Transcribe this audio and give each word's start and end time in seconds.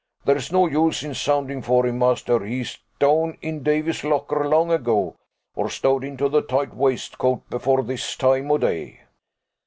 There's 0.25 0.51
no 0.51 0.65
use 0.65 1.03
in 1.03 1.13
sounding 1.13 1.61
for 1.61 1.85
him, 1.85 1.99
master; 1.99 2.43
he's 2.43 2.79
down 2.97 3.37
in 3.39 3.61
Davy's 3.61 4.03
locker 4.03 4.47
long 4.49 4.71
ago, 4.71 5.15
or 5.53 5.69
stowed 5.69 6.03
into 6.03 6.27
the 6.27 6.41
tight 6.41 6.73
waistcoat 6.73 7.47
before 7.51 7.83
this 7.83 8.15
time 8.15 8.49
o'day." 8.49 9.01